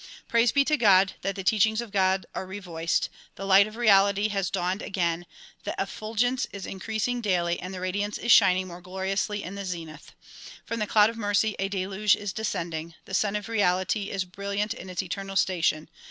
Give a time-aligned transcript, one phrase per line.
[0.27, 1.13] Praise be to God!
[1.21, 5.27] that the teachings of God are revoiced, the ligiit of reality has dawned again,
[5.63, 10.13] the effulgence is increasing daily and the radiance is shining more gloriously in the zenith.
[10.65, 14.49] From the cloud of mercy a deluge is descending; the Sun of Reality is bril
[14.57, 15.87] liant in its eternal station.